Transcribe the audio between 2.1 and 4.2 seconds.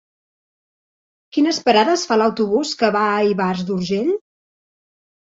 fa l'autobús que va a Ivars d'Urgell?